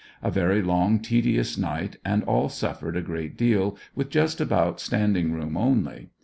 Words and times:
A 0.23 0.31
very 0.31 0.63
long, 0.63 0.97
tedious 0.99 1.59
night, 1.59 1.97
and 2.03 2.23
all 2.23 2.49
suffered 2.49 2.97
a 2.97 3.03
great 3.03 3.37
deal 3.37 3.77
with 3.93 4.09
just 4.09 4.41
about 4.41 4.79
standing 4.79 5.31
room 5.31 5.55
only. 5.55 6.09